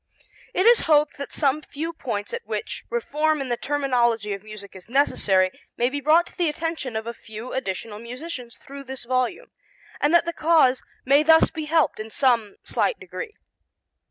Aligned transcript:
It 0.55 0.65
is 0.65 0.79
hoped 0.89 1.19
that 1.19 1.31
some 1.31 1.61
few 1.61 1.93
points 1.93 2.33
at 2.33 2.43
which 2.47 2.85
reform 2.89 3.39
in 3.39 3.49
the 3.49 3.55
terminology 3.55 4.33
of 4.33 4.41
music 4.41 4.75
is 4.75 4.89
necessary 4.89 5.51
may 5.77 5.91
be 5.91 6.01
brought 6.01 6.25
to 6.25 6.35
the 6.39 6.49
attention 6.49 6.95
of 6.95 7.05
a 7.05 7.13
few 7.13 7.53
additional 7.53 7.99
musicians 7.99 8.57
thru 8.57 8.83
this 8.83 9.03
volume, 9.03 9.51
and 9.99 10.11
that 10.11 10.25
the 10.25 10.33
cause 10.33 10.81
may 11.05 11.21
thus 11.21 11.51
be 11.51 11.65
helped 11.65 11.99
in 11.99 12.09
some 12.09 12.55
slight 12.63 12.99
degree. 12.99 13.35